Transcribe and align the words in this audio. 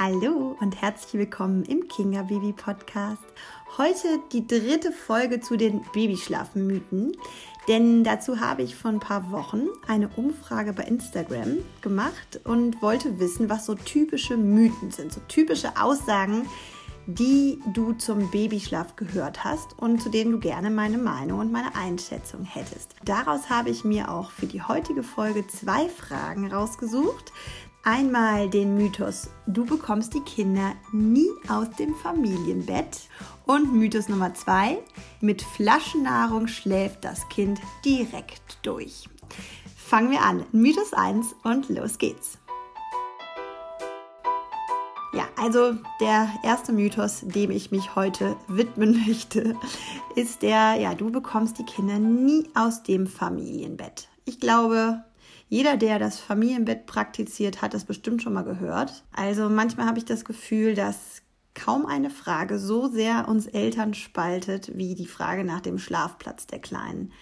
Hallo 0.00 0.56
und 0.60 0.80
herzlich 0.80 1.14
willkommen 1.14 1.64
im 1.64 1.88
Kinga 1.88 2.22
Baby 2.22 2.52
Podcast. 2.52 3.24
Heute 3.78 4.06
die 4.30 4.46
dritte 4.46 4.92
Folge 4.92 5.40
zu 5.40 5.56
den 5.56 5.80
Babyschlafmythen, 5.92 7.16
denn 7.66 8.04
dazu 8.04 8.38
habe 8.38 8.62
ich 8.62 8.76
vor 8.76 8.92
ein 8.92 9.00
paar 9.00 9.32
Wochen 9.32 9.66
eine 9.88 10.08
Umfrage 10.10 10.72
bei 10.72 10.84
Instagram 10.84 11.58
gemacht 11.80 12.38
und 12.44 12.80
wollte 12.80 13.18
wissen, 13.18 13.50
was 13.50 13.66
so 13.66 13.74
typische 13.74 14.36
Mythen 14.36 14.92
sind, 14.92 15.12
so 15.12 15.20
typische 15.26 15.72
Aussagen, 15.76 16.46
die 17.08 17.58
du 17.72 17.94
zum 17.94 18.30
Babyschlaf 18.30 18.94
gehört 18.94 19.42
hast 19.42 19.76
und 19.78 20.00
zu 20.00 20.10
denen 20.10 20.30
du 20.30 20.38
gerne 20.38 20.70
meine 20.70 20.98
Meinung 20.98 21.40
und 21.40 21.50
meine 21.50 21.74
Einschätzung 21.74 22.44
hättest. 22.44 22.94
Daraus 23.04 23.50
habe 23.50 23.70
ich 23.70 23.82
mir 23.82 24.12
auch 24.12 24.30
für 24.30 24.46
die 24.46 24.62
heutige 24.62 25.02
Folge 25.02 25.44
zwei 25.48 25.88
Fragen 25.88 26.52
rausgesucht. 26.52 27.32
Einmal 27.84 28.50
den 28.50 28.74
Mythos, 28.76 29.30
du 29.46 29.64
bekommst 29.64 30.12
die 30.12 30.20
Kinder 30.20 30.74
nie 30.92 31.30
aus 31.48 31.70
dem 31.78 31.94
Familienbett. 31.94 33.08
Und 33.46 33.72
Mythos 33.72 34.08
Nummer 34.08 34.34
zwei, 34.34 34.78
mit 35.20 35.40
Flaschennahrung 35.40 36.48
schläft 36.48 37.04
das 37.04 37.28
Kind 37.28 37.60
direkt 37.84 38.58
durch. 38.62 39.08
Fangen 39.76 40.10
wir 40.10 40.22
an. 40.22 40.44
Mythos 40.52 40.92
1 40.92 41.34
und 41.44 41.70
los 41.70 41.96
geht's. 41.96 42.36
Ja, 45.14 45.26
also 45.36 45.74
der 46.00 46.28
erste 46.42 46.72
Mythos, 46.72 47.22
dem 47.22 47.50
ich 47.50 47.70
mich 47.70 47.96
heute 47.96 48.36
widmen 48.48 49.02
möchte, 49.08 49.56
ist 50.14 50.42
der, 50.42 50.74
ja, 50.74 50.94
du 50.94 51.10
bekommst 51.10 51.58
die 51.58 51.64
Kinder 51.64 51.98
nie 51.98 52.50
aus 52.54 52.82
dem 52.82 53.06
Familienbett. 53.06 54.08
Ich 54.26 54.40
glaube, 54.40 55.02
jeder, 55.48 55.76
der 55.76 55.98
das 55.98 56.20
Familienbett 56.20 56.86
praktiziert, 56.86 57.62
hat 57.62 57.74
das 57.74 57.84
bestimmt 57.84 58.22
schon 58.22 58.34
mal 58.34 58.44
gehört. 58.44 59.04
Also 59.12 59.48
manchmal 59.48 59.86
habe 59.86 59.98
ich 59.98 60.04
das 60.04 60.24
Gefühl, 60.24 60.74
dass 60.74 61.22
kaum 61.54 61.86
eine 61.86 62.10
Frage 62.10 62.58
so 62.58 62.88
sehr 62.88 63.28
uns 63.28 63.46
Eltern 63.46 63.94
spaltet 63.94 64.76
wie 64.76 64.94
die 64.94 65.06
Frage 65.06 65.44
nach 65.44 65.60
dem 65.60 65.78
Schlafplatz 65.78 66.46
der 66.46 66.60
Kleinen. 66.60 67.12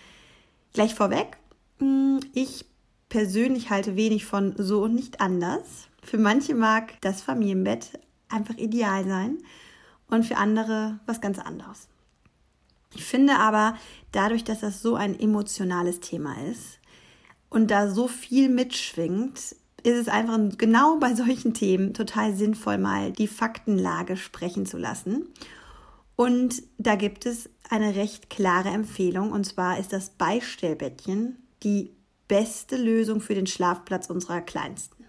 Gleich 0.72 0.94
vorweg, 0.94 1.38
hm, 1.78 2.20
ich 2.34 2.66
persönlich 3.08 3.70
halte 3.70 3.97
wenig 3.97 4.27
von 4.27 4.54
so 4.58 4.82
und 4.82 4.94
nicht 4.94 5.20
anders. 5.20 5.88
Für 6.02 6.19
manche 6.19 6.54
mag 6.54 7.00
das 7.00 7.22
Familienbett 7.22 7.98
einfach 8.28 8.56
ideal 8.56 9.06
sein 9.06 9.38
und 10.08 10.24
für 10.24 10.36
andere 10.36 10.98
was 11.06 11.20
ganz 11.20 11.38
anderes. 11.38 11.88
Ich 12.94 13.04
finde 13.04 13.36
aber, 13.36 13.77
dadurch, 14.12 14.44
dass 14.44 14.60
das 14.60 14.82
so 14.82 14.94
ein 14.94 15.19
emotionales 15.19 16.00
Thema 16.00 16.34
ist, 16.50 16.78
und 17.50 17.70
da 17.70 17.89
so 17.89 18.08
viel 18.08 18.48
mitschwingt, 18.48 19.39
ist 19.83 19.97
es 19.97 20.08
einfach 20.08 20.39
genau 20.58 20.98
bei 20.98 21.14
solchen 21.14 21.55
Themen 21.55 21.94
total 21.94 22.34
sinnvoll, 22.34 22.78
mal 22.78 23.12
die 23.12 23.28
Faktenlage 23.28 24.16
sprechen 24.16 24.66
zu 24.66 24.78
lassen. 24.78 25.28
Und 26.16 26.62
da 26.78 26.97
gibt 26.97 27.27
es 27.27 27.48
eine 27.69 27.94
recht 27.94 28.30
klare 28.30 28.70
Empfehlung, 28.70 29.33
und 29.33 29.44
zwar 29.44 29.78
ist 29.78 29.92
das 29.92 30.11
Beistellbettchen 30.11 31.36
die 31.62 31.92
beste 32.27 32.77
Lösung 32.77 33.20
für 33.20 33.34
den 33.34 33.47
Schlafplatz 33.47 34.10
unserer 34.10 34.41
Kleinsten. 34.41 35.05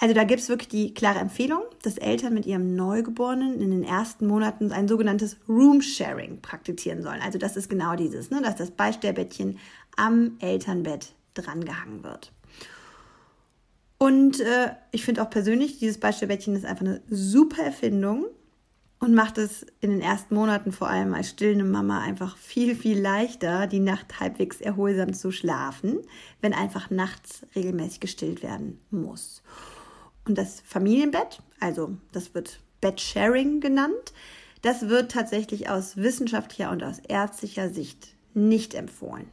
Also 0.00 0.12
da 0.12 0.24
gibt 0.24 0.40
es 0.40 0.48
wirklich 0.48 0.68
die 0.68 0.92
klare 0.92 1.20
Empfehlung, 1.20 1.62
dass 1.82 1.98
Eltern 1.98 2.34
mit 2.34 2.46
ihrem 2.46 2.74
Neugeborenen 2.74 3.60
in 3.60 3.70
den 3.70 3.84
ersten 3.84 4.26
Monaten 4.26 4.72
ein 4.72 4.88
sogenanntes 4.88 5.36
Room 5.48 5.82
Sharing 5.82 6.40
praktizieren 6.42 7.02
sollen. 7.02 7.20
Also 7.22 7.38
das 7.38 7.56
ist 7.56 7.68
genau 7.68 7.94
dieses, 7.94 8.30
ne, 8.30 8.42
dass 8.42 8.56
das 8.56 8.72
Beistellbettchen 8.72 9.58
am 9.96 10.32
Elternbett 10.40 11.14
drangehangen 11.34 12.02
wird. 12.02 12.32
Und 13.98 14.40
äh, 14.40 14.72
ich 14.90 15.04
finde 15.04 15.22
auch 15.22 15.30
persönlich, 15.30 15.78
dieses 15.78 15.98
Beistellbettchen 15.98 16.56
ist 16.56 16.66
einfach 16.66 16.84
eine 16.84 17.00
super 17.08 17.62
Erfindung 17.62 18.26
und 18.98 19.14
macht 19.14 19.38
es 19.38 19.66
in 19.80 19.90
den 19.90 20.00
ersten 20.00 20.34
Monaten 20.34 20.72
vor 20.72 20.88
allem 20.88 21.14
als 21.14 21.30
stillende 21.30 21.64
Mama 21.64 22.00
einfach 22.00 22.36
viel, 22.36 22.74
viel 22.74 23.00
leichter, 23.00 23.66
die 23.66 23.80
Nacht 23.80 24.20
halbwegs 24.20 24.60
erholsam 24.60 25.12
zu 25.12 25.30
schlafen, 25.30 26.00
wenn 26.40 26.54
einfach 26.54 26.90
nachts 26.90 27.46
regelmäßig 27.54 28.00
gestillt 28.00 28.42
werden 28.42 28.80
muss. 28.90 29.42
Und 30.26 30.38
das 30.38 30.60
Familienbett, 30.60 31.42
also 31.60 31.96
das 32.12 32.34
wird 32.34 32.60
Bedsharing 32.80 33.60
genannt, 33.60 34.12
das 34.62 34.88
wird 34.88 35.12
tatsächlich 35.12 35.68
aus 35.68 35.98
wissenschaftlicher 35.98 36.70
und 36.70 36.82
aus 36.82 36.98
ärztlicher 36.98 37.68
Sicht 37.68 38.14
nicht 38.32 38.74
empfohlen. 38.74 39.26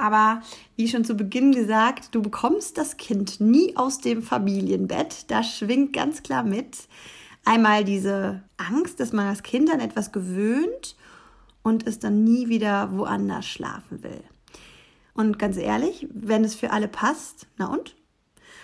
Aber 0.00 0.42
wie 0.76 0.88
schon 0.88 1.04
zu 1.04 1.14
Beginn 1.14 1.52
gesagt, 1.52 2.14
du 2.14 2.22
bekommst 2.22 2.78
das 2.78 2.96
Kind 2.96 3.40
nie 3.40 3.76
aus 3.76 3.98
dem 3.98 4.22
Familienbett. 4.22 5.30
Da 5.30 5.42
schwingt 5.42 5.92
ganz 5.92 6.22
klar 6.22 6.42
mit 6.42 6.78
einmal 7.44 7.84
diese 7.84 8.42
Angst, 8.56 9.00
dass 9.00 9.12
man 9.12 9.26
das 9.26 9.42
Kind 9.42 9.70
an 9.70 9.80
etwas 9.80 10.12
gewöhnt 10.12 10.96
und 11.62 11.86
es 11.86 11.98
dann 11.98 12.24
nie 12.24 12.48
wieder 12.48 12.96
woanders 12.96 13.46
schlafen 13.46 14.02
will. 14.02 14.22
Und 15.14 15.38
ganz 15.38 15.56
ehrlich, 15.56 16.06
wenn 16.12 16.44
es 16.44 16.54
für 16.54 16.70
alle 16.70 16.88
passt, 16.88 17.46
na 17.58 17.66
und? 17.66 17.94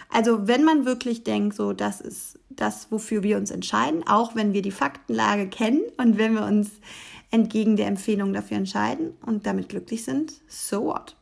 Also 0.09 0.47
wenn 0.47 0.65
man 0.65 0.87
wirklich 0.87 1.25
denkt, 1.25 1.57
so 1.57 1.73
das 1.73 2.01
ist 2.01 2.39
das, 2.49 2.91
wofür 2.91 3.23
wir 3.23 3.37
uns 3.37 3.51
entscheiden, 3.51 4.07
auch 4.07 4.35
wenn 4.35 4.53
wir 4.53 4.63
die 4.63 4.71
Faktenlage 4.71 5.49
kennen 5.49 5.83
und 5.97 6.17
wenn 6.17 6.35
wir 6.35 6.47
uns 6.47 6.71
entgegen 7.31 7.76
der 7.76 7.87
Empfehlung 7.87 8.32
dafür 8.32 8.56
entscheiden 8.56 9.14
und 9.25 9.47
damit 9.47 9.69
glücklich 9.69 10.04
sind, 10.04 10.32
so 10.48 10.84
what. 10.84 11.16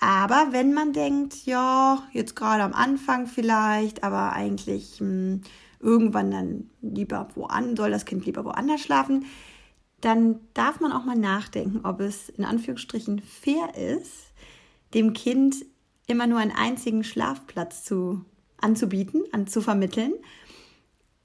Aber 0.00 0.48
wenn 0.50 0.74
man 0.74 0.92
denkt, 0.92 1.46
ja, 1.46 2.02
jetzt 2.12 2.36
gerade 2.36 2.62
am 2.62 2.72
Anfang 2.72 3.26
vielleicht, 3.26 4.04
aber 4.04 4.32
eigentlich 4.32 5.00
mh, 5.00 5.06
hm, 5.06 5.40
irgendwann 5.80 6.30
dann 6.30 6.70
lieber 6.82 7.28
woanders, 7.34 7.76
soll 7.76 7.90
das 7.90 8.04
Kind 8.04 8.26
lieber 8.26 8.44
woanders 8.44 8.80
schlafen, 8.80 9.26
dann 10.00 10.40
darf 10.54 10.80
man 10.80 10.92
auch 10.92 11.04
mal 11.04 11.16
nachdenken, 11.16 11.80
ob 11.84 12.00
es 12.00 12.28
in 12.28 12.44
Anführungsstrichen 12.44 13.20
fair 13.20 13.74
ist, 13.74 14.32
dem 14.94 15.12
Kind 15.12 15.56
immer 16.06 16.26
nur 16.26 16.38
einen 16.38 16.52
einzigen 16.52 17.04
Schlafplatz 17.04 17.84
zu, 17.84 18.24
anzubieten, 18.60 19.24
an, 19.32 19.46
zu 19.46 19.60
vermitteln 19.60 20.12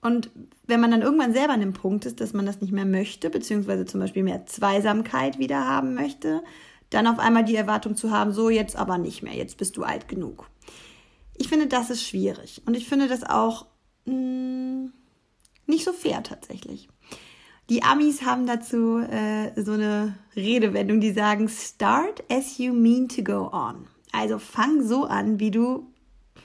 und 0.03 0.30
wenn 0.68 0.80
man 0.80 0.91
dann 0.91 1.02
irgendwann 1.02 1.34
selber 1.34 1.53
an 1.53 1.59
dem 1.59 1.74
Punkt 1.74 2.06
ist, 2.06 2.22
dass 2.22 2.34
man 2.34 2.46
das 2.46 2.62
nicht 2.62 2.74
mehr 2.74 2.86
möchte, 2.86 3.30
beziehungsweise 3.30 3.86
zum 3.86 4.00
Beispiel 4.00 4.24
mehr 4.24 4.46
Zweisamkeit 4.46 5.40
wieder 5.40 5.68
haben 5.68 5.94
möchte, 5.94 6.44
dann 6.90 7.08
auf 7.08 7.19
einmal 7.19 7.44
die 7.44 7.56
Erwartung 7.56 7.96
zu 7.96 8.12
haben, 8.12 8.34
so 8.34 8.50
jetzt 8.50 8.75
aber 8.75 8.97
nicht 8.97 9.24
mehr, 9.24 9.34
jetzt 9.34 9.58
bist 9.58 9.78
du 9.78 9.84
alt 9.84 10.08
genug. 10.08 10.50
Ich 11.36 11.47
finde, 11.47 11.68
das 11.68 11.90
ist 11.90 12.03
schwierig. 12.03 12.62
Und 12.66 12.75
ich 12.75 12.88
finde 12.88 13.08
das 13.08 13.24
auch 13.24 13.66
mh, 14.06 14.14
hm, 14.14 14.94
nicht 15.66 15.86
so 15.86 15.94
fair 15.94 16.22
tatsächlich. 16.24 16.90
Die 17.70 17.81
Amis 17.81 18.24
haben 18.24 18.46
dazu 18.46 19.00
äh, 19.00 19.59
so 19.62 19.72
eine 19.72 20.18
Redewendung, 20.35 21.00
die 21.00 21.14
sagen, 21.14 21.47
start 21.47 22.24
as 22.30 22.58
you 22.58 22.74
mean 22.74 23.08
to 23.08 23.24
go 23.24 23.50
on. 23.52 23.88
Also 24.12 24.38
fang 24.38 24.85
so 24.85 25.06
an, 25.06 25.40
wie 25.40 25.50
du 25.50 25.88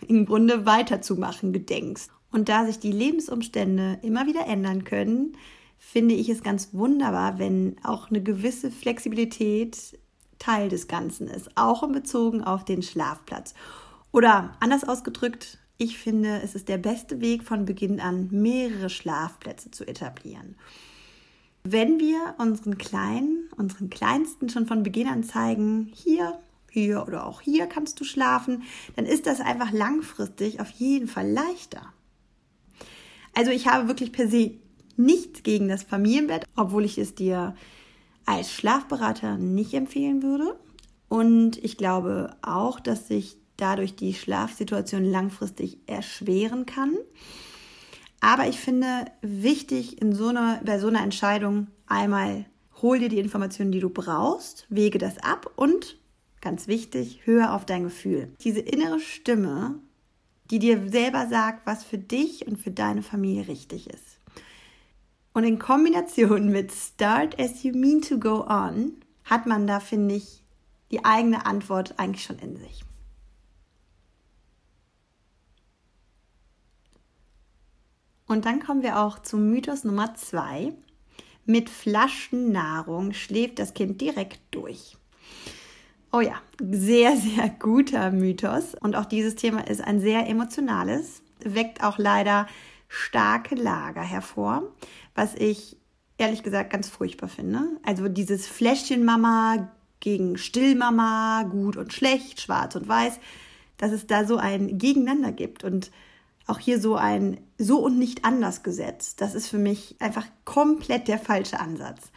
im 0.06 0.26
Grunde 0.26 0.64
weiterzumachen 0.64 1.52
gedenkst. 1.52 2.10
Und 2.30 2.48
da 2.48 2.66
sich 2.66 2.78
die 2.78 2.92
Lebensumstände 2.92 3.98
immer 4.02 4.26
wieder 4.26 4.46
ändern 4.46 4.84
können, 4.84 5.36
finde 5.78 6.14
ich 6.14 6.28
es 6.28 6.42
ganz 6.42 6.70
wunderbar, 6.72 7.38
wenn 7.38 7.76
auch 7.82 8.10
eine 8.10 8.22
gewisse 8.22 8.70
Flexibilität 8.70 9.98
Teil 10.38 10.68
des 10.68 10.88
Ganzen 10.88 11.28
ist, 11.28 11.56
auch 11.56 11.82
in 11.82 11.92
Bezug 11.92 12.46
auf 12.46 12.64
den 12.64 12.82
Schlafplatz. 12.82 13.54
Oder 14.12 14.56
anders 14.60 14.84
ausgedrückt, 14.84 15.58
ich 15.78 15.98
finde, 15.98 16.40
es 16.42 16.54
ist 16.54 16.68
der 16.68 16.78
beste 16.78 17.20
Weg 17.20 17.44
von 17.44 17.64
Beginn 17.64 18.00
an, 18.00 18.28
mehrere 18.30 18.90
Schlafplätze 18.90 19.70
zu 19.70 19.86
etablieren. 19.86 20.56
Wenn 21.64 21.98
wir 21.98 22.34
unseren 22.38 22.78
Kleinen, 22.78 23.48
unseren 23.56 23.90
Kleinsten 23.90 24.48
schon 24.48 24.66
von 24.66 24.82
Beginn 24.82 25.06
an 25.06 25.22
zeigen, 25.22 25.90
hier, 25.94 26.38
hier 26.70 27.04
oder 27.06 27.26
auch 27.26 27.40
hier 27.40 27.66
kannst 27.66 28.00
du 28.00 28.04
schlafen, 28.04 28.62
dann 28.96 29.06
ist 29.06 29.26
das 29.26 29.40
einfach 29.40 29.70
langfristig 29.72 30.60
auf 30.60 30.70
jeden 30.70 31.08
Fall 31.08 31.30
leichter. 31.30 31.92
Also 33.34 33.50
ich 33.50 33.66
habe 33.66 33.88
wirklich 33.88 34.12
per 34.12 34.28
se 34.28 34.52
nichts 34.96 35.42
gegen 35.42 35.68
das 35.68 35.82
Familienbett, 35.82 36.44
obwohl 36.56 36.84
ich 36.84 36.98
es 36.98 37.14
dir 37.14 37.54
als 38.26 38.52
Schlafberater 38.52 39.38
nicht 39.38 39.72
empfehlen 39.74 40.22
würde. 40.22 40.58
Und 41.08 41.56
ich 41.64 41.76
glaube 41.76 42.36
auch, 42.42 42.80
dass 42.80 43.08
sich 43.08 43.38
dadurch 43.56 43.96
die 43.96 44.14
Schlafsituation 44.14 45.04
langfristig 45.04 45.78
erschweren 45.86 46.66
kann. 46.66 46.94
Aber 48.20 48.48
ich 48.48 48.58
finde 48.58 49.06
wichtig 49.22 50.02
in 50.02 50.12
so 50.12 50.28
einer, 50.28 50.60
bei 50.64 50.78
so 50.78 50.88
einer 50.88 51.02
Entscheidung 51.02 51.68
einmal 51.86 52.46
hol 52.82 52.98
dir 52.98 53.08
die 53.08 53.18
Informationen, 53.18 53.72
die 53.72 53.80
du 53.80 53.90
brauchst, 53.90 54.66
wege 54.68 54.98
das 54.98 55.18
ab 55.18 55.50
und 55.56 55.98
ganz 56.40 56.68
wichtig, 56.68 57.20
höre 57.24 57.54
auf 57.54 57.64
dein 57.64 57.84
Gefühl. 57.84 58.32
Diese 58.42 58.60
innere 58.60 59.00
Stimme 59.00 59.80
die 60.50 60.58
dir 60.58 60.90
selber 60.90 61.28
sagt, 61.28 61.66
was 61.66 61.84
für 61.84 61.98
dich 61.98 62.46
und 62.46 62.56
für 62.58 62.70
deine 62.70 63.02
Familie 63.02 63.48
richtig 63.48 63.88
ist. 63.90 64.18
Und 65.32 65.44
in 65.44 65.58
Kombination 65.58 66.48
mit 66.48 66.72
Start 66.72 67.38
as 67.38 67.62
you 67.62 67.72
mean 67.72 68.02
to 68.02 68.18
go 68.18 68.44
on 68.48 68.92
hat 69.24 69.46
man 69.46 69.66
da, 69.66 69.78
finde 69.78 70.16
ich, 70.16 70.42
die 70.90 71.04
eigene 71.04 71.46
Antwort 71.46 71.98
eigentlich 71.98 72.24
schon 72.24 72.38
in 72.38 72.56
sich. 72.56 72.82
Und 78.26 78.44
dann 78.44 78.60
kommen 78.60 78.82
wir 78.82 79.00
auch 79.00 79.20
zum 79.20 79.48
Mythos 79.48 79.84
Nummer 79.84 80.14
zwei. 80.14 80.74
Mit 81.46 81.70
Flaschennahrung 81.70 83.14
schläft 83.14 83.58
das 83.58 83.72
Kind 83.72 84.02
direkt 84.02 84.40
durch. 84.50 84.97
Oh 86.18 86.20
ja, 86.20 86.42
sehr, 86.60 87.16
sehr 87.16 87.48
guter 87.48 88.10
Mythos. 88.10 88.74
Und 88.74 88.96
auch 88.96 89.04
dieses 89.04 89.36
Thema 89.36 89.68
ist 89.68 89.80
ein 89.80 90.00
sehr 90.00 90.26
emotionales, 90.26 91.22
weckt 91.44 91.84
auch 91.84 91.96
leider 91.96 92.48
starke 92.88 93.54
Lager 93.54 94.02
hervor, 94.02 94.64
was 95.14 95.36
ich 95.36 95.76
ehrlich 96.16 96.42
gesagt 96.42 96.70
ganz 96.70 96.88
furchtbar 96.88 97.28
finde. 97.28 97.60
Also 97.84 98.08
dieses 98.08 98.48
Fläschchenmama 98.48 99.68
gegen 100.00 100.38
Stillmama, 100.38 101.44
gut 101.44 101.76
und 101.76 101.92
schlecht, 101.92 102.40
schwarz 102.40 102.74
und 102.74 102.88
weiß, 102.88 103.20
dass 103.76 103.92
es 103.92 104.08
da 104.08 104.24
so 104.24 104.38
ein 104.38 104.76
Gegeneinander 104.76 105.30
gibt 105.30 105.62
und 105.62 105.92
auch 106.48 106.58
hier 106.58 106.80
so 106.80 106.96
ein 106.96 107.38
so 107.58 107.78
und 107.78 107.96
nicht 107.96 108.24
anders 108.24 108.64
Gesetz. 108.64 109.14
Das 109.14 109.36
ist 109.36 109.46
für 109.46 109.58
mich 109.58 109.94
einfach 110.00 110.26
komplett 110.44 111.06
der 111.06 111.20
falsche 111.20 111.60
Ansatz. 111.60 112.10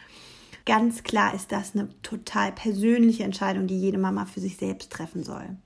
Ganz 0.64 1.02
klar 1.02 1.34
ist 1.34 1.50
das 1.50 1.74
eine 1.74 1.88
total 2.02 2.52
persönliche 2.52 3.24
Entscheidung, 3.24 3.66
die 3.66 3.80
jede 3.80 3.98
Mama 3.98 4.26
für 4.26 4.40
sich 4.40 4.56
selbst 4.56 4.92
treffen 4.92 5.24
soll. 5.24 5.56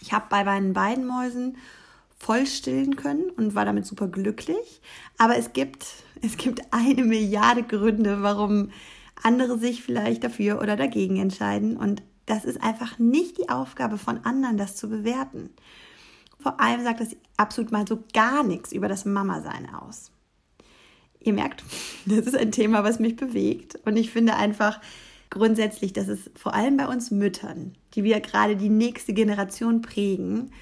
Ich 0.00 0.12
habe 0.12 0.26
bei 0.28 0.44
meinen 0.44 0.72
beiden 0.72 1.06
Mäusen 1.06 1.56
voll 2.18 2.46
stillen 2.46 2.96
können 2.96 3.30
und 3.30 3.54
war 3.54 3.64
damit 3.64 3.86
super 3.86 4.08
glücklich. 4.08 4.80
Aber 5.18 5.36
es 5.36 5.52
gibt, 5.52 5.86
es 6.22 6.36
gibt 6.36 6.62
eine 6.72 7.04
Milliarde 7.04 7.62
Gründe, 7.62 8.22
warum 8.22 8.70
andere 9.22 9.58
sich 9.58 9.82
vielleicht 9.82 10.24
dafür 10.24 10.60
oder 10.60 10.76
dagegen 10.76 11.16
entscheiden. 11.16 11.76
Und 11.76 12.02
das 12.26 12.44
ist 12.44 12.62
einfach 12.62 12.98
nicht 12.98 13.38
die 13.38 13.50
Aufgabe 13.50 13.98
von 13.98 14.24
anderen, 14.24 14.56
das 14.56 14.76
zu 14.76 14.88
bewerten. 14.88 15.50
Vor 16.40 16.60
allem 16.60 16.82
sagt 16.82 17.00
das 17.00 17.16
absolut 17.36 17.72
mal 17.72 17.86
so 17.86 18.02
gar 18.12 18.42
nichts 18.42 18.72
über 18.72 18.88
das 18.88 19.04
Mama-Sein 19.04 19.74
aus. 19.74 20.10
Ihr 21.24 21.32
merkt, 21.32 21.64
das 22.06 22.20
ist 22.20 22.36
ein 22.36 22.52
Thema, 22.52 22.84
was 22.84 23.00
mich 23.00 23.16
bewegt. 23.16 23.78
Und 23.84 23.96
ich 23.96 24.10
finde 24.10 24.36
einfach 24.36 24.80
grundsätzlich, 25.30 25.92
dass 25.92 26.08
es 26.08 26.30
vor 26.36 26.54
allem 26.54 26.76
bei 26.76 26.86
uns 26.86 27.10
Müttern, 27.10 27.74
die 27.94 28.04
wir 28.04 28.20
gerade 28.20 28.56
die 28.56 28.68
nächste 28.68 29.12
Generation 29.12 29.82
prägen, 29.82 30.52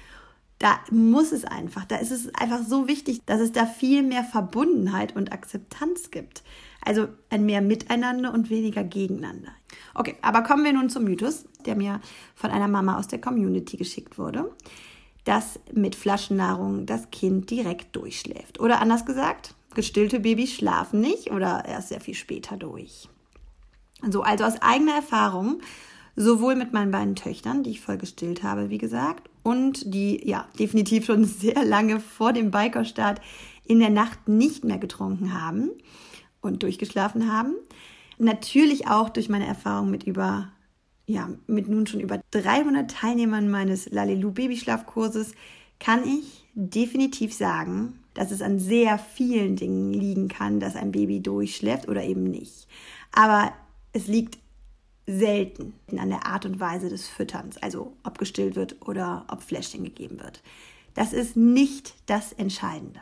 da 0.59 0.79
muss 0.91 1.31
es 1.33 1.43
einfach, 1.43 1.83
da 1.83 1.97
ist 1.97 2.11
es 2.11 2.33
einfach 2.35 2.63
so 2.65 2.87
wichtig, 2.87 3.19
dass 3.25 3.41
es 3.41 3.51
da 3.51 3.65
viel 3.65 4.01
mehr 4.01 4.23
Verbundenheit 4.23 5.15
und 5.15 5.33
Akzeptanz 5.33 6.09
gibt. 6.09 6.41
Also 6.85 7.07
ein 7.29 7.45
mehr 7.45 7.61
Miteinander 7.61 8.33
und 8.33 8.49
weniger 8.49 8.83
gegeneinander. 8.83 9.51
Okay, 9.93 10.15
aber 10.21 10.41
kommen 10.41 10.63
wir 10.63 10.73
nun 10.73 10.89
zum 10.89 11.03
Mythos, 11.03 11.45
der 11.65 11.75
mir 11.75 12.01
von 12.35 12.49
einer 12.49 12.67
Mama 12.67 12.97
aus 12.97 13.07
der 13.07 13.19
Community 13.21 13.77
geschickt 13.77 14.17
wurde, 14.17 14.51
dass 15.23 15.59
mit 15.73 15.95
Flaschennahrung 15.95 16.85
das 16.85 17.09
Kind 17.11 17.49
direkt 17.49 17.95
durchschläft. 17.95 18.59
Oder 18.59 18.81
anders 18.81 19.05
gesagt, 19.05 19.55
gestillte 19.73 20.19
Babys 20.19 20.53
schlafen 20.53 21.01
nicht 21.01 21.31
oder 21.31 21.65
erst 21.65 21.89
sehr 21.89 22.01
viel 22.01 22.13
später 22.13 22.57
durch. 22.57 23.09
So, 24.09 24.21
also 24.21 24.43
aus 24.43 24.61
eigener 24.61 24.95
Erfahrung, 24.95 25.61
sowohl 26.15 26.55
mit 26.55 26.73
meinen 26.73 26.91
beiden 26.91 27.15
Töchtern, 27.15 27.63
die 27.63 27.71
ich 27.71 27.81
voll 27.81 27.97
gestillt 27.97 28.43
habe, 28.43 28.69
wie 28.69 28.77
gesagt, 28.77 29.29
und 29.43 29.93
die 29.93 30.27
ja 30.27 30.47
definitiv 30.59 31.05
schon 31.05 31.25
sehr 31.25 31.63
lange 31.63 31.99
vor 31.99 32.33
dem 32.33 32.51
Bikerstart 32.51 33.21
in 33.65 33.79
der 33.79 33.89
Nacht 33.89 34.27
nicht 34.27 34.63
mehr 34.63 34.77
getrunken 34.77 35.39
haben 35.39 35.71
und 36.41 36.63
durchgeschlafen 36.63 37.31
haben. 37.31 37.55
Natürlich 38.17 38.87
auch 38.87 39.09
durch 39.09 39.29
meine 39.29 39.47
Erfahrung 39.47 39.89
mit 39.89 40.03
über 40.03 40.49
ja, 41.05 41.29
mit 41.47 41.67
nun 41.67 41.85
schon 41.85 41.99
über 41.99 42.21
300 42.31 42.89
Teilnehmern 42.89 43.49
meines 43.49 43.89
Lalelu 43.91 44.31
Babyschlafkurses 44.31 45.33
kann 45.79 46.03
ich 46.05 46.45
definitiv 46.53 47.33
sagen, 47.33 47.99
dass 48.13 48.31
es 48.31 48.41
an 48.41 48.59
sehr 48.59 48.97
vielen 48.97 49.55
Dingen 49.55 49.93
liegen 49.93 50.27
kann, 50.27 50.59
dass 50.59 50.75
ein 50.75 50.91
Baby 50.91 51.21
durchschläft 51.21 51.87
oder 51.87 52.03
eben 52.03 52.23
nicht. 52.23 52.67
Aber 53.11 53.51
es 53.91 54.07
liegt 54.07 54.39
selten 55.05 55.73
an 55.97 56.09
der 56.09 56.25
Art 56.25 56.45
und 56.45 56.59
Weise 56.59 56.89
des 56.89 57.07
Fütterns, 57.07 57.57
also 57.57 57.97
ob 58.03 58.17
gestillt 58.17 58.55
wird 58.55 58.87
oder 58.87 59.25
ob 59.29 59.41
Fläschchen 59.41 59.83
gegeben 59.83 60.19
wird. 60.21 60.41
Das 60.93 61.13
ist 61.13 61.35
nicht 61.35 61.95
das 62.05 62.33
Entscheidende. 62.33 63.01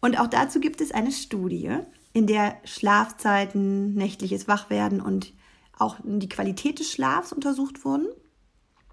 Und 0.00 0.18
auch 0.18 0.28
dazu 0.28 0.60
gibt 0.60 0.80
es 0.80 0.92
eine 0.92 1.12
Studie, 1.12 1.78
in 2.12 2.26
der 2.26 2.56
Schlafzeiten, 2.64 3.94
nächtliches 3.94 4.48
Wachwerden 4.48 5.00
und 5.00 5.32
auch 5.78 5.96
die 6.02 6.28
Qualität 6.28 6.78
des 6.78 6.90
Schlafs 6.90 7.32
untersucht 7.32 7.84
wurden. 7.84 8.06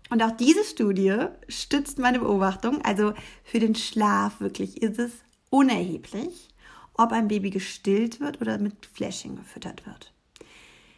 Und 0.09 0.23
auch 0.23 0.31
diese 0.31 0.63
Studie 0.63 1.15
stützt 1.47 1.99
meine 1.99 2.19
Beobachtung. 2.19 2.81
Also 2.83 3.13
für 3.43 3.59
den 3.59 3.75
Schlaf 3.75 4.39
wirklich 4.39 4.81
ist 4.81 4.99
es 4.99 5.11
unerheblich, 5.49 6.49
ob 6.93 7.11
ein 7.11 7.27
Baby 7.27 7.49
gestillt 7.49 8.19
wird 8.19 8.41
oder 8.41 8.57
mit 8.57 8.85
Fläschchen 8.85 9.35
gefüttert 9.35 9.85
wird. 9.85 10.13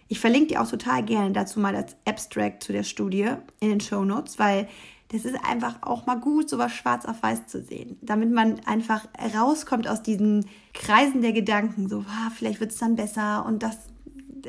Ich 0.08 0.20
verlinke 0.20 0.48
dir 0.48 0.62
auch 0.62 0.70
total 0.70 1.04
gerne 1.04 1.32
dazu 1.32 1.60
mal 1.60 1.74
das 1.74 1.96
Abstract 2.06 2.64
zu 2.64 2.74
der 2.74 2.84
Studie 2.84 3.30
in 3.60 3.70
den 3.70 3.80
Show 3.80 4.04
Notes, 4.04 4.40
weil 4.40 4.68
das 5.12 5.26
ist 5.26 5.38
einfach 5.44 5.82
auch 5.82 6.06
mal 6.06 6.20
gut, 6.20 6.50
sowas 6.50 6.72
schwarz 6.72 7.06
auf 7.06 7.22
weiß 7.22 7.48
zu 7.48 7.64
sehen, 7.64 7.98
damit 8.02 8.32
man 8.32 8.60
einfach 8.66 9.06
rauskommt 9.36 9.88
aus 9.88 10.04
diesen 10.04 10.46
Kreisen 10.74 11.22
der 11.22 11.34
Gedanken, 11.34 11.90
so, 11.90 12.06
ah, 12.08 12.32
vielleicht 12.36 12.60
wird 12.60 12.72
es 12.72 12.78
dann 12.78 12.96
besser 12.96 13.46
und 13.46 13.64
das, 13.64 13.78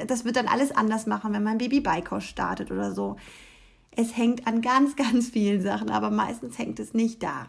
das 0.06 0.24
wird 0.24 0.36
dann 0.36 0.48
alles 0.48 0.70
anders 0.70 1.06
machen, 1.06 1.32
wenn 1.32 1.42
mein 1.42 1.58
Baby 1.58 1.80
Beikos 1.80 2.24
startet 2.24 2.70
oder 2.70 2.94
so. 2.94 3.16
Es 3.96 4.16
hängt 4.16 4.46
an 4.46 4.62
ganz, 4.62 4.96
ganz 4.96 5.30
vielen 5.30 5.62
Sachen, 5.62 5.90
aber 5.90 6.10
meistens 6.10 6.58
hängt 6.58 6.78
es 6.78 6.94
nicht 6.94 7.22
daran. 7.22 7.48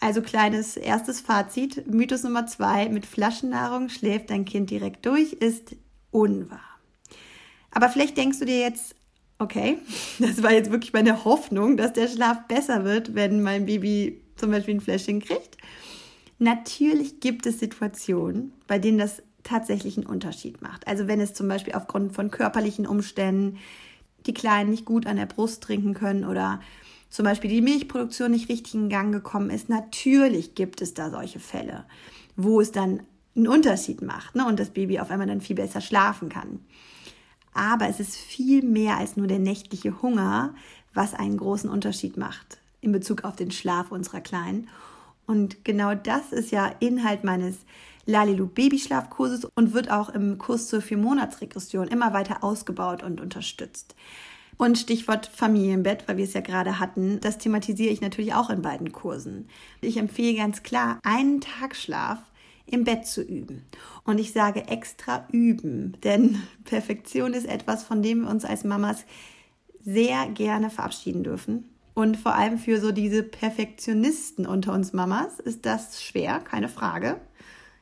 Also 0.00 0.22
kleines 0.22 0.76
erstes 0.76 1.20
Fazit. 1.20 1.86
Mythos 1.88 2.22
Nummer 2.22 2.46
zwei, 2.46 2.88
mit 2.88 3.04
Flaschennahrung 3.04 3.88
schläft 3.88 4.30
dein 4.30 4.44
Kind 4.44 4.70
direkt 4.70 5.04
durch, 5.06 5.32
ist 5.32 5.74
unwahr. 6.10 6.60
Aber 7.70 7.88
vielleicht 7.88 8.16
denkst 8.16 8.38
du 8.38 8.44
dir 8.44 8.60
jetzt, 8.60 8.94
okay, 9.38 9.78
das 10.18 10.42
war 10.42 10.52
jetzt 10.52 10.70
wirklich 10.70 10.92
meine 10.92 11.24
Hoffnung, 11.24 11.76
dass 11.76 11.92
der 11.92 12.08
Schlaf 12.08 12.46
besser 12.46 12.84
wird, 12.84 13.14
wenn 13.14 13.42
mein 13.42 13.66
Baby 13.66 14.22
zum 14.36 14.52
Beispiel 14.52 14.76
ein 14.76 14.80
Fläschchen 14.80 15.20
kriegt. 15.20 15.56
Natürlich 16.38 17.18
gibt 17.18 17.46
es 17.46 17.58
Situationen, 17.58 18.52
bei 18.68 18.78
denen 18.78 18.98
das 18.98 19.22
tatsächlich 19.42 19.96
einen 19.96 20.06
Unterschied 20.06 20.62
macht. 20.62 20.86
Also 20.86 21.08
wenn 21.08 21.20
es 21.20 21.34
zum 21.34 21.48
Beispiel 21.48 21.74
aufgrund 21.74 22.14
von 22.14 22.30
körperlichen 22.30 22.86
Umständen 22.86 23.58
die 24.26 24.34
Kleinen 24.34 24.70
nicht 24.70 24.84
gut 24.84 25.06
an 25.06 25.16
der 25.16 25.26
Brust 25.26 25.62
trinken 25.62 25.94
können 25.94 26.24
oder 26.24 26.60
zum 27.10 27.24
Beispiel 27.24 27.50
die 27.50 27.62
Milchproduktion 27.62 28.30
nicht 28.30 28.48
richtig 28.48 28.74
in 28.74 28.88
Gang 28.88 29.12
gekommen 29.12 29.50
ist. 29.50 29.68
Natürlich 29.68 30.54
gibt 30.54 30.82
es 30.82 30.94
da 30.94 31.10
solche 31.10 31.40
Fälle, 31.40 31.84
wo 32.36 32.60
es 32.60 32.72
dann 32.72 33.02
einen 33.34 33.48
Unterschied 33.48 34.02
macht 34.02 34.34
ne? 34.34 34.46
und 34.46 34.58
das 34.60 34.70
Baby 34.70 35.00
auf 35.00 35.10
einmal 35.10 35.26
dann 35.26 35.40
viel 35.40 35.56
besser 35.56 35.80
schlafen 35.80 36.28
kann. 36.28 36.60
Aber 37.54 37.88
es 37.88 37.98
ist 37.98 38.16
viel 38.16 38.62
mehr 38.62 38.98
als 38.98 39.16
nur 39.16 39.26
der 39.26 39.38
nächtliche 39.38 40.02
Hunger, 40.02 40.54
was 40.92 41.14
einen 41.14 41.38
großen 41.38 41.70
Unterschied 41.70 42.16
macht 42.16 42.58
in 42.80 42.92
Bezug 42.92 43.24
auf 43.24 43.36
den 43.36 43.50
Schlaf 43.50 43.90
unserer 43.90 44.20
Kleinen. 44.20 44.68
Und 45.26 45.64
genau 45.64 45.94
das 45.94 46.32
ist 46.32 46.50
ja 46.50 46.66
Inhalt 46.80 47.24
meines 47.24 47.56
Lalilu 48.08 48.46
Babyschlafkurses 48.46 49.44
und 49.44 49.74
wird 49.74 49.90
auch 49.90 50.08
im 50.08 50.38
Kurs 50.38 50.66
zur 50.66 50.80
Viermonatsregression 50.80 51.88
immer 51.88 52.14
weiter 52.14 52.42
ausgebaut 52.42 53.02
und 53.02 53.20
unterstützt. 53.20 53.94
Und 54.56 54.78
Stichwort 54.78 55.26
Familienbett, 55.26 56.08
weil 56.08 56.16
wir 56.16 56.24
es 56.24 56.32
ja 56.32 56.40
gerade 56.40 56.80
hatten, 56.80 57.20
das 57.20 57.36
thematisiere 57.36 57.92
ich 57.92 58.00
natürlich 58.00 58.32
auch 58.32 58.48
in 58.48 58.62
beiden 58.62 58.92
Kursen. 58.92 59.46
Ich 59.82 59.98
empfehle 59.98 60.38
ganz 60.38 60.62
klar, 60.62 60.98
einen 61.02 61.42
Tag 61.42 61.76
Schlaf 61.76 62.18
im 62.64 62.84
Bett 62.84 63.06
zu 63.06 63.22
üben. 63.22 63.66
Und 64.04 64.18
ich 64.18 64.32
sage 64.32 64.68
extra 64.68 65.28
üben, 65.30 65.98
denn 66.02 66.42
Perfektion 66.64 67.34
ist 67.34 67.46
etwas, 67.46 67.84
von 67.84 68.02
dem 68.02 68.22
wir 68.22 68.30
uns 68.30 68.46
als 68.46 68.64
Mamas 68.64 69.04
sehr 69.84 70.26
gerne 70.28 70.70
verabschieden 70.70 71.24
dürfen. 71.24 71.68
Und 71.92 72.16
vor 72.16 72.34
allem 72.34 72.56
für 72.58 72.80
so 72.80 72.90
diese 72.90 73.22
Perfektionisten 73.22 74.46
unter 74.46 74.72
uns 74.72 74.94
Mamas 74.94 75.40
ist 75.40 75.66
das 75.66 76.02
schwer, 76.02 76.40
keine 76.40 76.70
Frage. 76.70 77.20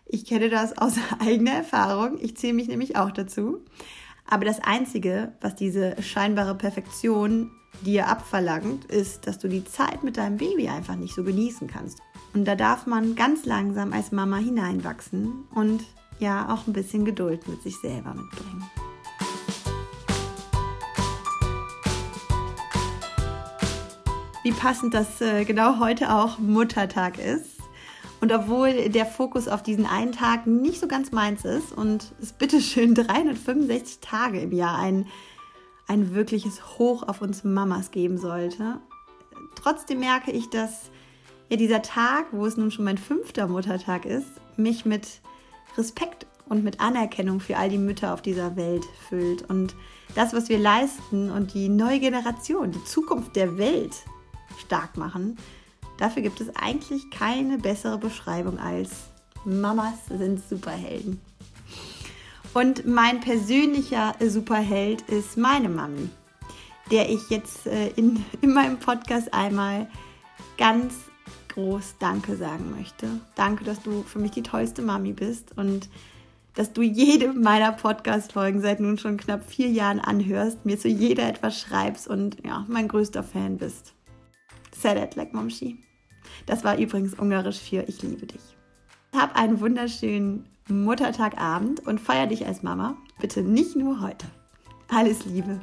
Ich 0.08 0.24
kenne 0.24 0.48
das 0.48 0.78
aus 0.78 0.94
eigener 1.18 1.52
Erfahrung. 1.52 2.18
Ich 2.20 2.36
zähle 2.36 2.54
mich 2.54 2.68
nämlich 2.68 2.96
auch 2.96 3.10
dazu. 3.10 3.64
Aber 4.28 4.44
das 4.44 4.60
Einzige, 4.62 5.32
was 5.40 5.54
diese 5.54 6.00
scheinbare 6.02 6.54
Perfektion 6.54 7.50
dir 7.84 8.08
abverlangt, 8.08 8.86
ist, 8.86 9.26
dass 9.26 9.38
du 9.38 9.48
die 9.48 9.64
Zeit 9.64 10.02
mit 10.02 10.16
deinem 10.16 10.36
Baby 10.36 10.68
einfach 10.68 10.96
nicht 10.96 11.14
so 11.14 11.22
genießen 11.22 11.68
kannst. 11.68 11.98
Und 12.34 12.44
da 12.44 12.54
darf 12.54 12.86
man 12.86 13.14
ganz 13.14 13.44
langsam 13.44 13.92
als 13.92 14.12
Mama 14.12 14.38
hineinwachsen 14.38 15.44
und 15.54 15.84
ja 16.18 16.52
auch 16.52 16.66
ein 16.66 16.72
bisschen 16.72 17.04
Geduld 17.04 17.46
mit 17.48 17.62
sich 17.62 17.76
selber 17.78 18.14
mitbringen. 18.14 18.64
Wie 24.42 24.52
passend, 24.52 24.94
dass 24.94 25.20
äh, 25.20 25.44
genau 25.44 25.80
heute 25.80 26.14
auch 26.14 26.38
Muttertag 26.38 27.18
ist. 27.18 27.55
Und 28.20 28.32
obwohl 28.32 28.88
der 28.88 29.06
Fokus 29.06 29.46
auf 29.46 29.62
diesen 29.62 29.86
einen 29.86 30.12
Tag 30.12 30.46
nicht 30.46 30.80
so 30.80 30.88
ganz 30.88 31.12
meins 31.12 31.44
ist 31.44 31.72
und 31.72 32.12
es 32.20 32.32
bitteschön 32.32 32.94
365 32.96 33.98
Tage 34.00 34.40
im 34.40 34.52
Jahr 34.52 34.78
ein, 34.78 35.06
ein 35.86 36.14
wirkliches 36.14 36.78
Hoch 36.78 37.02
auf 37.02 37.20
uns 37.20 37.44
Mamas 37.44 37.90
geben 37.90 38.18
sollte, 38.18 38.80
trotzdem 39.54 40.00
merke 40.00 40.30
ich, 40.30 40.48
dass 40.48 40.90
ja 41.48 41.56
dieser 41.56 41.82
Tag, 41.82 42.26
wo 42.32 42.46
es 42.46 42.56
nun 42.56 42.70
schon 42.70 42.84
mein 42.84 42.98
fünfter 42.98 43.48
Muttertag 43.48 44.04
ist, 44.04 44.28
mich 44.56 44.84
mit 44.84 45.20
Respekt 45.76 46.26
und 46.48 46.64
mit 46.64 46.80
Anerkennung 46.80 47.40
für 47.40 47.56
all 47.56 47.68
die 47.68 47.78
Mütter 47.78 48.14
auf 48.14 48.22
dieser 48.22 48.56
Welt 48.56 48.84
füllt. 49.08 49.48
Und 49.50 49.74
das, 50.14 50.32
was 50.32 50.48
wir 50.48 50.58
leisten 50.58 51.30
und 51.30 51.54
die 51.54 51.68
neue 51.68 52.00
Generation, 52.00 52.70
die 52.70 52.84
Zukunft 52.84 53.36
der 53.36 53.58
Welt 53.58 53.94
stark 54.58 54.96
machen, 54.96 55.36
dafür 55.98 56.22
gibt 56.22 56.40
es 56.40 56.54
eigentlich 56.56 57.10
keine 57.10 57.58
bessere 57.58 57.98
Beschreibung 57.98 58.58
als 58.58 58.90
Mamas 59.44 60.06
sind 60.08 60.40
Superhelden. 60.48 61.20
Und 62.52 62.86
mein 62.86 63.20
persönlicher 63.20 64.14
Superheld 64.26 65.02
ist 65.02 65.36
meine 65.36 65.68
Mami, 65.68 66.08
der 66.90 67.10
ich 67.10 67.28
jetzt 67.30 67.66
äh, 67.66 67.88
in, 67.96 68.24
in 68.40 68.52
meinem 68.52 68.78
Podcast 68.78 69.32
einmal 69.32 69.88
ganz 70.58 70.94
groß 71.48 71.96
Danke 71.98 72.36
sagen 72.36 72.74
möchte. 72.76 73.08
Danke, 73.34 73.64
dass 73.64 73.82
du 73.82 74.02
für 74.02 74.18
mich 74.18 74.32
die 74.32 74.42
tollste 74.42 74.82
Mami 74.82 75.12
bist 75.12 75.56
und 75.56 75.88
dass 76.54 76.72
du 76.72 76.82
jede 76.82 77.34
meiner 77.34 77.72
Podcast-Folgen 77.72 78.62
seit 78.62 78.80
nun 78.80 78.98
schon 78.98 79.18
knapp 79.18 79.48
vier 79.48 79.68
Jahren 79.68 80.00
anhörst, 80.00 80.64
mir 80.64 80.78
zu 80.78 80.88
jeder 80.88 81.28
etwas 81.28 81.60
schreibst 81.60 82.08
und 82.08 82.38
ja, 82.44 82.64
mein 82.68 82.88
größter 82.88 83.22
Fan 83.22 83.58
bist. 83.58 83.92
Sadat 84.74 85.14
like 85.14 85.34
Momshi. 85.34 85.78
Das 86.46 86.64
war 86.64 86.78
übrigens 86.78 87.14
ungarisch 87.14 87.58
für 87.58 87.82
Ich 87.88 88.02
liebe 88.02 88.26
dich. 88.26 88.40
Hab 89.14 89.36
einen 89.36 89.60
wunderschönen 89.60 90.46
Muttertagabend 90.68 91.86
und 91.86 92.00
feier 92.00 92.26
dich 92.26 92.46
als 92.46 92.62
Mama. 92.62 92.96
Bitte 93.20 93.42
nicht 93.42 93.76
nur 93.76 94.00
heute. 94.00 94.26
Alles 94.88 95.24
Liebe. 95.24 95.60